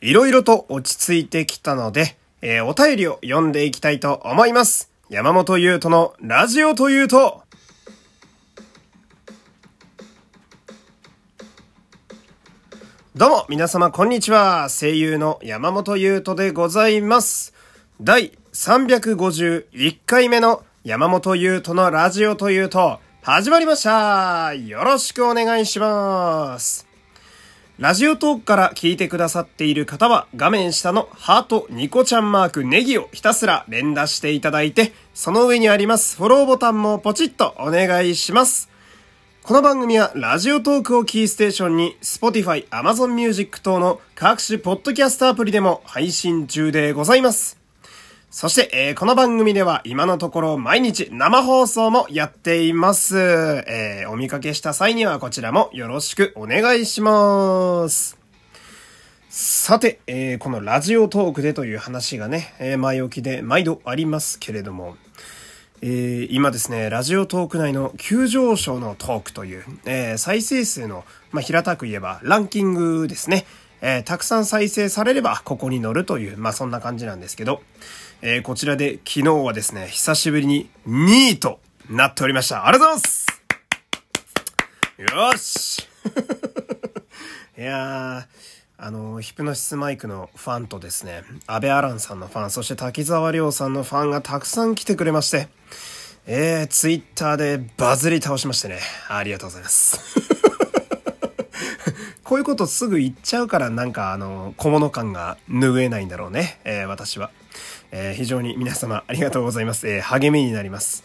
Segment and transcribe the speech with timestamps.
[0.00, 4.90] いろいろと落ち着いてきたので、えー、お便りを読んでいきたいと思います。
[5.08, 7.42] 山本優斗のラジオというと、
[13.14, 14.68] どうも、皆様、こんにちは。
[14.70, 17.52] 声優の山本優斗でございます。
[18.00, 26.89] 第351回目の山本優斗のラジオというと、始まりましたよろしくお願いします
[27.80, 38.68] ラジオトークから聞いてくださっている方は画面下のハートニコちゃんマークネギをひたすら連打していただいて、その上にありますフォローボタンもポチッとお願いします。
[39.42, 47.59] この番組はラジオトークをキーステーションに Spotify、Amazon Music 等の各種ポッドキャストアプリでも配信中でございます。
[48.30, 53.18] そして、えー、この番組では今のところ毎日生放送もやっています。
[53.18, 58.16] えー、お見かけした際にはこちらもよろしくお願いします。
[59.28, 64.96] さて、えー、このラジオトークでという話がね、え前置きで毎度ありますけれども、
[65.82, 73.44] え、今ですね、ラジオトーク内の急上昇のトークという、え、再生数の、まあ、平たく言えばランキングですね。
[73.82, 77.62] え、たくさん再生されればここに乗るという、まあ、そんな感じなんですけど、
[78.22, 82.66] えー、こちらで昨日はですね、久しぶりに2位となっておりました。
[82.66, 83.08] ありがとうござ
[85.32, 85.88] いますよし
[87.56, 95.48] いやー、あの、ヒプノシスマイクのファンとですね、安倍アランさんのファン、そして滝沢亮さんのファンがたくさん来てくれまして、
[96.26, 99.98] えー、ツイッターでバズり倒しましてね、ありがとうございます。
[102.22, 107.30] こういうことすぐ言っちゃうからなんかあの、小物感が拭えないんだろうね、えー、私は。
[107.92, 109.88] えー、非常に皆様ありがとうございます。
[109.88, 111.04] えー、励みになります。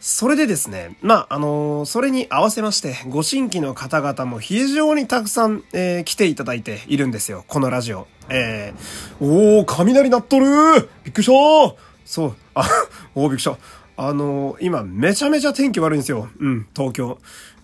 [0.00, 8.06] それでですね、まあ、あのー、それに合わせまして、ご新規の方々も非常にたくさん、えー、来ていただいているんですよ、このラジオ。
[8.30, 11.74] えー、おー、雷鳴っとるーびっくりしたー
[12.06, 12.66] そう、あ、
[13.14, 13.58] おー、びっくりした。
[13.98, 16.30] あのー、今、めちゃめちゃ天気悪いんですよ。
[16.38, 17.18] うん、東京。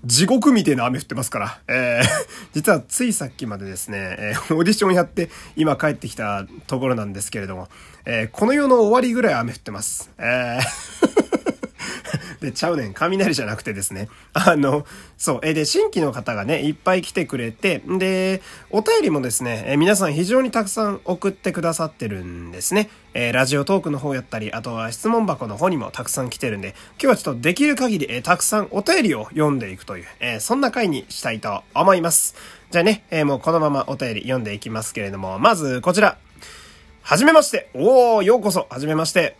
[0.04, 1.58] 地獄みたいな雨降ってますから。
[1.68, 2.06] えー、
[2.54, 7.68] 実はついさっきまでですね、えー、オーディションやって今帰ってきたところなんですけれども、
[8.04, 10.10] えー、この世の終わりぐらい雨降ってます。
[10.18, 11.15] えー
[12.40, 12.94] で、ちゃうねん。
[12.94, 14.08] 雷じゃなくてですね。
[14.32, 14.86] あの、
[15.16, 15.40] そう。
[15.42, 22.90] え、で、新規の方がね、いっぱい来てくれて、で、お便りもですね、え皆さん非常にたくさん送ってくださってるんですね。
[23.14, 32.34] えー、ラジオトークの方やったり、あとは質問箱の方にもたくさん来てるんで、今日はちょっとできる限り、えー、たくさんお便りを読んでいくという、えー、そんな回にしたいと思います。
[32.70, 36.18] じゃあね、えもうこのままお便り読んでいきますけれども、まずこちら。
[37.02, 37.70] はじめまして。
[37.72, 38.66] おー、ようこそ。
[38.68, 39.36] はじめまして。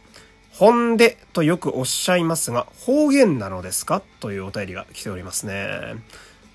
[0.59, 4.03] 本でとよくおっしゃいますが、方言なのですか？
[4.21, 5.97] というお便りが来ておりますね。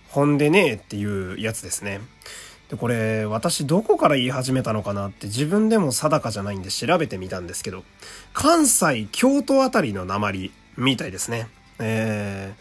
[0.09, 2.01] 本でねっていうやつですね。
[2.69, 7.83] で、これ、私どこから言い始めたのかなって自分でも定かじゃないんで調べてみたんですけど、
[8.33, 11.47] 関西、京都あたりの鉛みたいですね。
[11.77, 12.55] え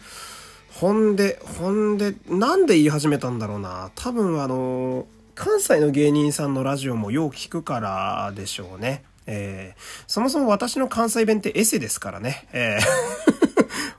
[0.73, 3.89] ー、本で、本で、なんで言い始めたんだろうな。
[3.95, 9.03] 多分あの、関西の芸人さんのラジオもよう聞くからでしょうね。
[9.33, 12.47] えー、そもそも私の関西弁ってエセですからね。
[12.51, 12.81] えー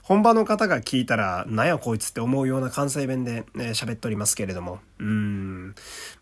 [0.02, 4.80] 本場の方が聞いたら、なんやこいつって思うような関西弁で喋、えー、っておりますけれども。
[4.98, 5.74] うん。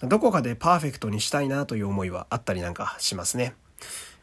[0.03, 3.55] どこかでパーフェクトにしたいなという思いはあったりなんかしますね。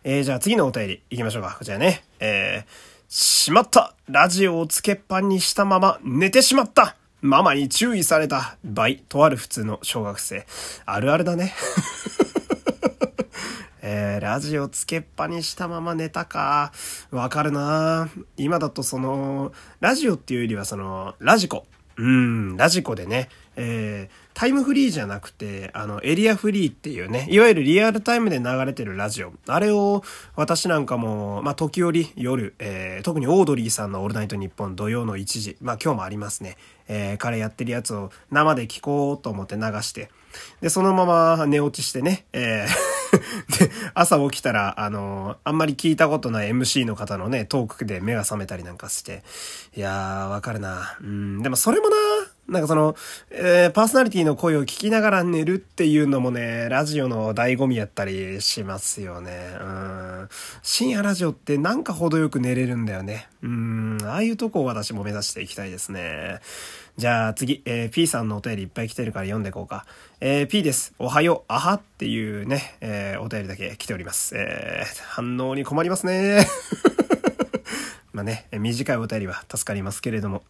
[0.04, 1.56] えー、じゃあ次のお便り行きましょうか。
[1.58, 2.06] こちらね。
[2.20, 2.72] えー、
[3.10, 10.46] しまったラジオをつけっぱにしたまま寝てしまったママに注意された倍、とある普通の小学生。
[10.86, 11.54] あるあるだね。
[13.90, 16.74] えー、ラジオつけっぱにしたまま寝たか。
[17.10, 21.66] わかるな今だとその、ラジオっていうよりはその、ラジコ。
[21.96, 29.32] うん、ラジコでね、えー、タイムフリーじゃなくて、あの、エリアフリーっていうね、いわゆるリアルタイムで流れてるラジオ。
[29.48, 30.04] あれを、
[30.36, 36.58] 私なんかも、まあ、時折夜、えー、特にオードリーさんのオールナイトニッポン土曜の1時、まあ、今日もありますね。
[36.90, 40.12] えー、彼やってるやつを生で聞こうと思って流して、
[40.60, 42.97] で、そのまま寝落ちしてね、えー
[43.60, 49.24] で、朝起きたら、あの、あんまり聞いたことない MC の方のね、トークで目が覚めたりなんかして、
[49.76, 50.98] いやー、わかるな。
[51.02, 51.96] うん、でもそれもな、
[52.48, 52.96] なんかその、
[53.30, 59.58] えー、パーソナリティの声を聞きながら寝るっていうのもね、ラジオの醍醐味やったりしますよね。
[59.60, 60.30] うん。
[60.64, 63.28] 深夜ラジオってなんか程よく寝れるんだよね。
[63.44, 63.98] うん。
[64.04, 66.40] ああいうとこを私も目指していきたいですね。
[66.98, 69.86] じゃあ次、えー、P さんのお便りいっぱい来てるから読んでいこうか。
[70.20, 70.96] えー、P です。
[70.98, 74.36] おはよう、あはっていうね、えー、お便りだけ来ております。
[74.36, 76.48] えー、反応に困りますね。
[78.14, 80.42] まあね、短いお便りは助かりますけれども、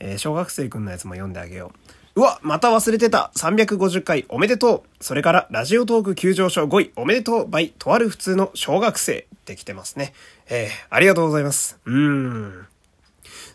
[0.00, 1.72] えー、小学生くんのやつも読んであげよ
[2.16, 2.20] う。
[2.20, 3.30] うわ、また忘れてた。
[3.36, 5.04] 350回おめでとう。
[5.04, 7.46] それから、ラジオトーク急上昇5位おめでとう。
[7.46, 10.14] バイ、とある普通の小学生ってきてますね。
[10.48, 11.78] えー、ありがとうございます。
[11.84, 12.66] うーん。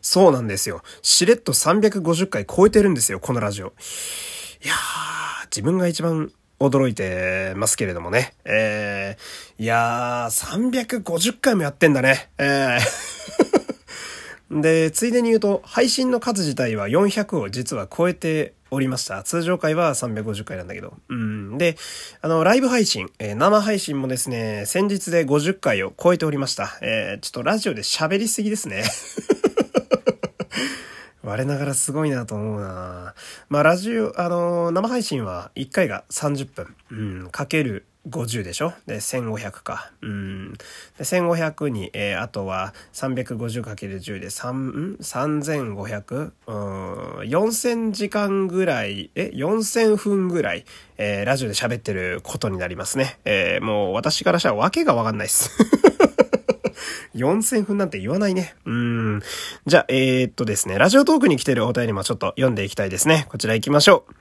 [0.01, 0.81] そうなんですよ。
[1.01, 3.67] しれっと350回超えてるんですよ、このラジオ。
[3.67, 8.33] いやー、自分が一番驚いてますけれどもね。
[8.45, 12.29] えー、いやー、350回もやってんだね。
[12.38, 12.79] えー
[14.61, 19.21] で、ついでに言うと、配信の数自体は400を実は超えておりました。
[19.23, 20.94] 通常回は350回なんだけど。
[21.09, 21.57] うん。
[21.57, 21.75] で、
[22.21, 26.77] あの、ライブ配信、えー、生配信もですね、先日で50回を超えておりました。
[26.81, 28.83] えー、ちょっとラジオで喋りすぎですね。
[31.27, 33.13] 我ながらすごいなと思うな
[33.50, 36.75] まあ、ラジオ、あのー、生配信は1回が30分。
[36.89, 36.95] う
[37.25, 38.71] ん、かける50でしょ？
[38.85, 39.91] で、1500か。
[40.01, 40.53] うん。
[40.53, 40.59] で、
[41.00, 46.31] 1500に、えー、あとは 350×10 で3、ん ?3500?
[46.47, 50.63] うん、4000時間ぐらい、え ?4000 分ぐらい、
[50.97, 53.19] えー、ラジオで喋ってることになりますね。
[53.25, 55.51] えー、もう私からしたらわけがわかんないっす。
[57.18, 58.56] 4000分なんて言わないね。
[58.66, 59.22] うん。
[59.66, 63.25] じゃあ、えー、っとですね、ラジオトークに来てるお便りもちょっと読んでいきたいですね。
[63.30, 64.14] こちら行きましょう。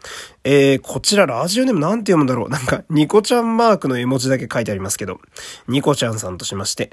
[0.45, 2.49] えー、こちらラジオネームなんて読むんだろう。
[2.49, 5.21] なんか、ニコちゃんマークの絵文字だけ書いてありますけど、
[5.69, 6.91] ニコちゃんさんとしまして、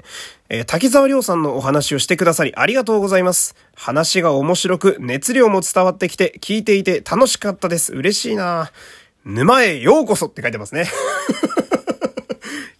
[0.48, 3.56] えー、滝沢亮さんのお話をしてくださりありがとうございます。
[3.74, 7.92] 話が面白く、熱量も伝わってきて、聞いていて楽しかったです。
[7.94, 8.70] 嬉しいな
[9.24, 10.86] 沼へようこそって書いてますね。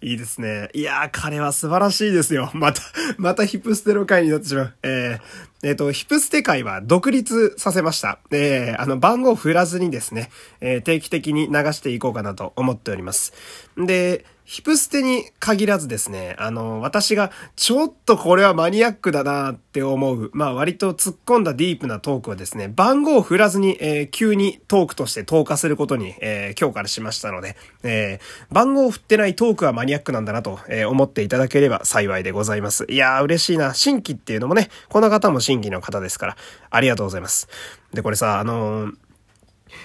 [0.05, 0.69] いいですね。
[0.75, 2.51] いやー、彼は素晴らしいですよ。
[2.53, 2.83] また、
[3.17, 4.73] またヒップステロ会になってしまう。
[4.83, 8.19] えー、えっ、ー、と、ヒップステ会は独立させました。
[8.29, 10.29] えー、あの、番号振らずにですね、
[10.61, 13.33] えー、定期的に流していこうかなと思っております。
[13.77, 32.85] で、ヒプステに限らずですね、あの、私がちょっとこれはマニアックだなって思う、まあ割と突っ込んだディープなトークはですね、番号を振らずに、えー、急にトークとして投下することに、えー、今日からしましたので、えー、番号を振ってないトークはマニアックなんだなと、えー、思っていただければ幸いでございます。
[32.87, 33.73] いやー嬉しいな。
[33.73, 36.37] 新規っていうのもね、この方も新規の方ですから、
[36.69, 37.47] ありがとうございます。
[37.93, 38.91] で、これさ、あの、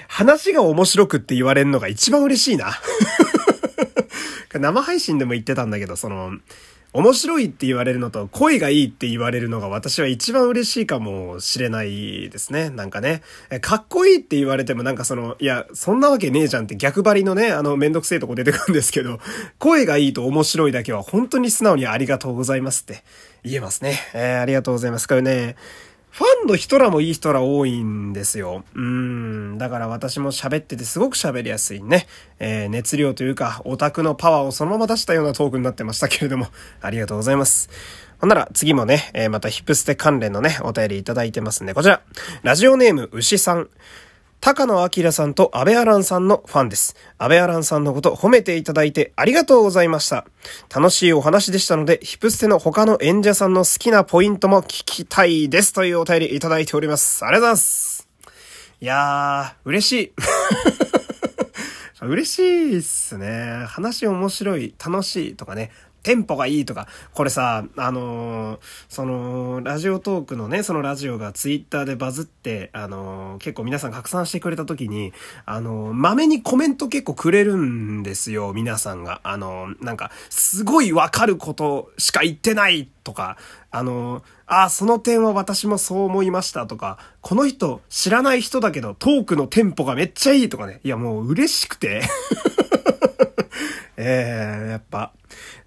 [0.06, 2.72] 話が面白くって言われるのが一番嬉しいな。
[4.52, 6.32] 生配信でも言ってたんだけど、その、
[6.92, 12.68] 面白いって言われるのと声がいいって言われるのが私は一番嬉しいかもしれないですね。
[12.68, 13.22] なんかね。
[13.60, 19.20] かっこいいって言われてもなんかその、いや、そんなわけねえじゃんって逆張りのね、あのめんどくせえとこ出てくるんですけど、
[19.58, 23.04] 声がいいと面白いだけは本当に素直にありがとうございますって
[23.44, 24.00] 言えますね。
[24.12, 25.06] えー、ありがとうございます。
[25.06, 25.54] これね、
[26.10, 28.64] ファンの人らもいい人ら多いんですよ。
[28.74, 29.58] うん。
[29.58, 32.06] だから私も喋っててすごく喋りやすいね。
[32.40, 36.48] えー、熱量というか、オタクのパワーをそのまま出したようなトークになってましたけれども、
[36.82, 37.70] ありがとうございます。
[38.18, 42.02] ほんなら次もね、えー、またヒップステ関連のね、お便りいただいてますんで、こちら。
[42.42, 43.68] ラジオネーム牛さん。
[44.40, 46.96] 高野明さんと安倍アランさんのファンです。
[47.18, 50.24] 安倍アランさんのこと褒めていただいてありがとうございました。
[50.74, 57.22] 楽しいお話でしたので、ヒプステの他の演者さんの好きなポイントも聞きたいですというお便りいただいております。
[57.22, 58.08] ありがとうございます。
[58.80, 60.12] いやー、嬉しい。
[62.02, 63.66] 嬉しいっすね。
[63.66, 65.70] 話面白い、楽しいとかね。
[66.02, 75.12] テンポがいいとか、これさ、あのー、その、ラジオトークのね、そのラジオがツイッターでバズって、あのー、結構皆さん拡散してくれた時に、
[75.44, 79.20] あのー、豆にコメント結構くれるんですよ、皆さんが。
[79.22, 83.36] あのなんか、すごいわかることしか言ってないとか、
[83.70, 90.80] あのああ、その点は私もそう思いましたとか、この人知らない人だけどトークのテンポがめっちゃいいとかね。
[90.82, 92.02] いやもう嬉しくて
[93.96, 95.12] えー、やっぱ、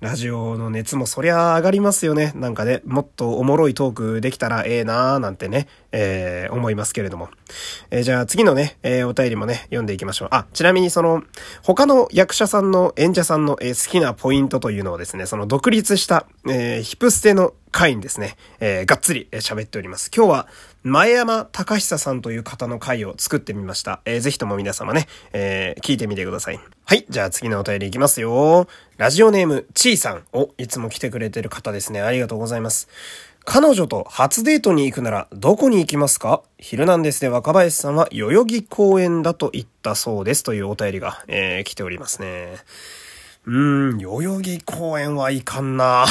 [0.04, 2.34] ラジオの熱もそりゃ上がりますよね。
[2.36, 7.30] なんかね、もっとおもろいトークできたらええなーなんてね、えー、思いますけれども。
[7.90, 10.28] えー、じゃあ次のね、えー、お便りもね、読んでいきましょう。
[10.32, 11.24] あ、ちなみにその、
[11.62, 20.12] 他の役者さんの演者さんの、えー、好きなポイントというのをですね、その独立した、えー、ヒプステの回にですね、えー、がっつり喋っております。
[20.14, 20.48] 今日は、
[20.84, 24.02] 前山隆久さんという方の回を作ってみました。
[24.04, 26.60] えー、ぜひとも皆様ね、えー、聞いてみてください。
[26.84, 27.06] はい。
[27.10, 28.68] じゃあ次のお便りいきますよ。
[28.98, 30.24] ラジオネーム、ちーさん。
[30.34, 32.02] お、いつも来てくれてる方ですね。
[32.02, 32.90] ありがとうございます。
[33.46, 36.44] 彼女と初デートに行くならどこに行きますか？
[36.58, 42.56] ヒルナンデスで若林さんは代々木公園だと言ったそうですというお便りが、えー、来ておりますね。
[43.46, 46.06] うーん、代々木公園はいかんな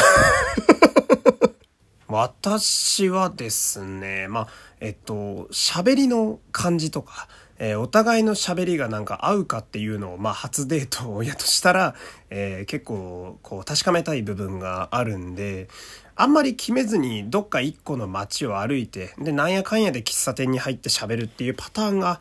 [2.13, 4.49] 私はですね、まあ、
[4.81, 7.27] えっと、喋りの感じとか、
[7.59, 11.95] えー、お互いの喋りがなんか合うかっていうのを、まあ、初デートをやとしたら、
[12.29, 15.69] えー、結構、こう、確かめたい部分があるんで、
[16.15, 22.21] あんまり決めずにどっか一個の街を歩いて、で、なんやかんやで喫茶店に入って喋るっていうパターンが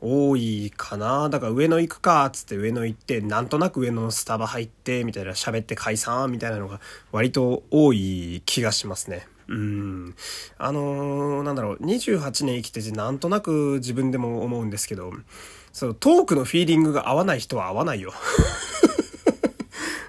[0.00, 1.28] 多いかな。
[1.28, 6.80] だから上野行くか、つって上野行って、なんとなく上野のスタバ入って、みたいな喋って解散、みたいなのが
[7.12, 9.26] 割と多い気がしますね。
[9.48, 10.14] うん。
[10.58, 15.12] あのー、なんだろう、28年生きててなんとなく自分でも思うんですけど、
[15.72, 18.12] そう、トークのフィーリングが合わない人は合わないよ。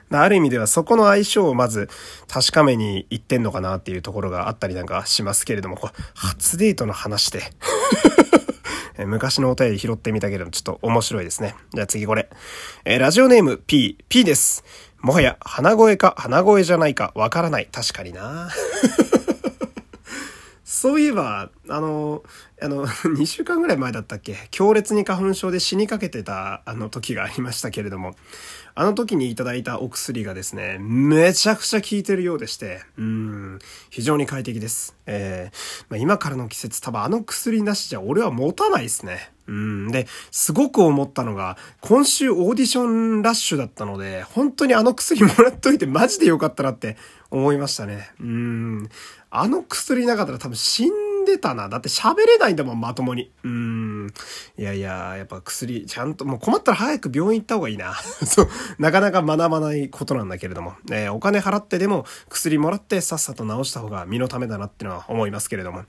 [0.10, 1.90] ある意味ではそこの相性をまず
[2.28, 7.42] 確かめに行ってんのかなっていうところがあったりなんかしますけれども、これ初デートの話で
[9.06, 11.56] 昔のお便り拾ってみたけどちょっと面白いですね。
[11.74, 12.30] じゃあ次これ。
[12.86, 14.64] えー、ラジオネーム P、P です。
[15.02, 17.68] もはや鼻声か鼻声じゃないかわからない。
[17.72, 18.50] 確かにな
[20.64, 22.24] そういえば、あの、
[22.62, 24.36] あの、 2週間ぐらい前だったっけ？
[24.52, 28.16] 強烈に花粉症で死にかけてたあの時がありましたけれども、
[28.76, 33.60] あの時にいただいたお薬がですね、めちゃくちゃ効いてるようでして、うん、
[33.90, 34.96] 非常に快適です。
[35.08, 39.32] えー、まあ、今からの季節多分あの薬なしじゃ俺は持たないですね。
[39.48, 39.88] うん。
[39.92, 46.98] で、すごく思ったのが、今週オーディションラッシュだったので、本当にあの薬もらっといてマジでよかったなって
[47.32, 48.12] 思いましたね。
[48.20, 48.90] うん。
[49.32, 51.70] あの薬なかったら多分死んでたな。
[51.70, 53.32] だって喋れないんだもん、まともに。
[53.44, 53.87] うん。
[54.58, 57.96] いやいや、やっぱ薬、ちゃんと、もう困ったら早く病院行った方がいいな。
[58.26, 58.50] そう、
[58.80, 60.76] なかなか学ばないことなんだけれども。
[60.92, 65.84] えー、お金払ってでも薬もらってさっさと治した方が身のためだなってのは思いますけれども。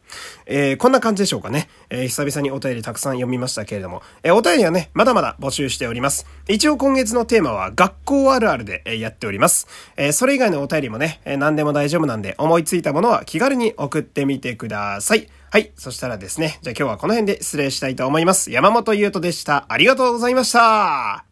[0.47, 1.69] えー、こんな感じでしょうかね。
[1.91, 4.03] えー、久々にお便りたくさん読みましたけれども。
[4.23, 6.27] えお便りはね、まだまだ募集しております。
[6.49, 9.67] 一応今月のテーマは学校あるあるで、えやっております。
[9.97, 15.29] えそれ以外のお便りもね、え何でも大丈夫なんで思いついたものは気軽に送ってみてください。
[15.51, 15.73] はい。
[15.77, 18.51] そしたらですね、じゃあ今日はこの辺で失礼したいと思います。
[18.51, 19.67] 山本優斗でした。
[19.69, 21.28] ありがとうございました。